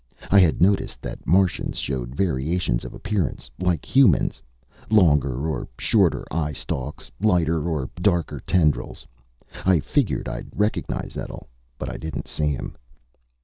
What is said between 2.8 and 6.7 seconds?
of appearance, like humans longer or shorter eye